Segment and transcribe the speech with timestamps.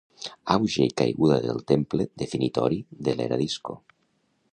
[0.53, 3.77] Auge i caiguda del temple definitori de l’era disco.